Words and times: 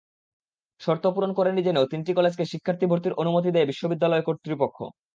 শর্ত 0.81 1.03
পূরণ 1.13 1.31
করেনি 1.37 1.61
জেনেও 1.63 1.89
তিনটি 1.91 2.11
কলেজকে 2.15 2.43
শিক্ষার্থী 2.51 2.85
ভর্তির 2.87 3.17
অনুমতি 3.21 3.49
দেয় 3.51 3.69
বিশ্ববিদ্যালয় 3.71 4.25
কর্তৃপক্ষ। 4.27 4.77